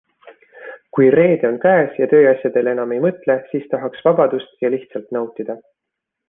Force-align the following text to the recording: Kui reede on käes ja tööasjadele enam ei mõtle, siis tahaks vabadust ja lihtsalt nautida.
Kui 0.97 1.09
reede 1.15 1.47
on 1.49 1.59
käes 1.65 1.99
ja 2.03 2.07
tööasjadele 2.13 2.73
enam 2.77 2.95
ei 2.97 3.03
mõtle, 3.05 3.37
siis 3.53 3.69
tahaks 3.75 4.03
vabadust 4.09 4.67
ja 4.67 4.73
lihtsalt 4.77 5.15
nautida. 5.19 5.59